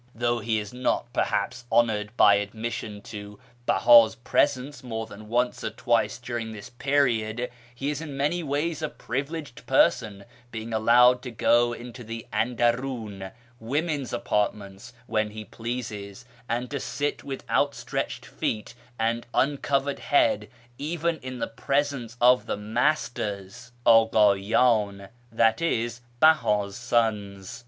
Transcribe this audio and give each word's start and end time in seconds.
Though 0.15 0.39
he 0.39 0.57
is 0.57 0.73
not, 0.73 1.13
perhaps, 1.13 1.65
honoured 1.71 2.17
by 2.17 2.33
admission 2.33 3.03
to 3.03 3.37
Bella's 3.67 4.15
presence 4.15 4.83
more 4.83 5.05
than 5.05 5.29
once 5.29 5.63
or 5.63 5.69
twice 5.69 6.17
during 6.17 6.51
this 6.53 6.71
period, 6.71 7.51
he 7.75 7.91
is 7.91 8.01
in 8.01 8.17
many 8.17 8.41
ways 8.41 8.81
a 8.81 8.89
privileged 8.89 9.63
person, 9.67 10.25
being 10.51 10.73
allowed 10.73 11.21
to 11.21 11.29
go 11.29 11.71
into 11.71 12.03
the 12.03 12.25
andarun 12.33 13.31
(women's 13.59 14.11
apart 14.11 14.55
ments) 14.55 14.91
when 15.05 15.29
he 15.29 15.45
pleases, 15.45 16.25
and 16.49 16.71
to 16.71 16.79
sit 16.79 17.23
with 17.23 17.47
outstretched 17.47 18.25
feet 18.25 18.73
and 18.97 19.27
uncovered 19.35 19.99
head 19.99 20.49
even 20.79 21.19
in 21.19 21.37
the 21.37 21.45
presence 21.45 22.17
of 22.19 22.47
the 22.47 22.57
Masters 22.57 23.71
{Akdydn, 23.85 25.09
i.e. 25.37 25.91
Behas 26.19 26.73
sons). 26.73 27.59